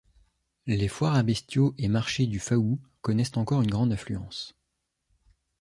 Les 0.65 0.87
foires 0.87 1.13
à 1.13 1.21
bestiaux 1.21 1.75
et 1.77 1.87
marchés 1.87 2.25
du 2.25 2.39
Faou 2.39 2.79
connaissent 3.01 3.37
encore 3.37 3.61
une 3.61 3.69
grande 3.69 3.93
affluence. 3.93 4.55